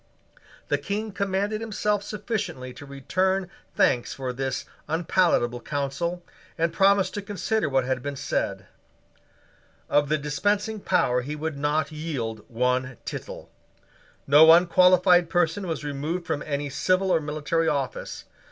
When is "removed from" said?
15.83-16.41